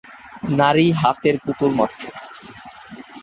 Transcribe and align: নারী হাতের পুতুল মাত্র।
নারী 0.57 0.85
হাতের 0.91 1.35
পুতুল 1.43 1.71
মাত্র। 1.75 2.03